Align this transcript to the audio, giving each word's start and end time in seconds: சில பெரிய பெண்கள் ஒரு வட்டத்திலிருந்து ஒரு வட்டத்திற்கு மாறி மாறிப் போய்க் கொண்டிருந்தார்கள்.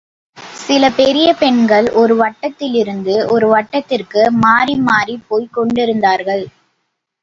சில 0.61 0.83
பெரிய 0.91 1.33
பெண்கள் 1.33 1.87
ஒரு 1.93 2.15
வட்டத்திலிருந்து 2.15 3.15
ஒரு 3.27 3.47
வட்டத்திற்கு 3.47 4.23
மாறி 4.41 4.77
மாறிப் 4.89 5.25
போய்க் 5.27 5.53
கொண்டிருந்தார்கள். 5.53 6.45